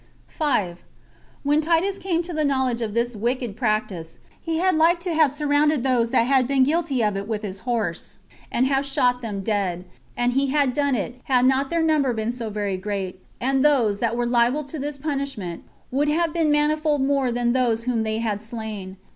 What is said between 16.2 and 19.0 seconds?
been manifold more than those whom they had slain.